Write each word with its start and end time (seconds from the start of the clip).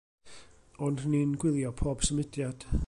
Ond 0.87 1.03
ni'n 1.11 1.37
gwylio 1.45 1.75
pob 1.83 2.07
symudiad. 2.09 2.71